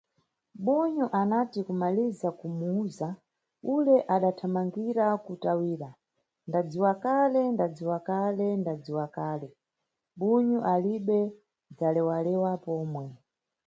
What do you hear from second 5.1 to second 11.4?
kutawira: Ndadziwakale, ndadziwakale, ndadziwakale, bunyu alibe